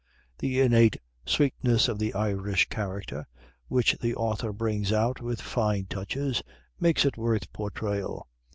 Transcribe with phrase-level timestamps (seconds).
[0.39, 0.97] The innate
[1.27, 3.27] sweetness of the Irish character,
[3.67, 6.41] which the author brings out with fine touches,
[6.79, 8.27] makes it worth portrayal.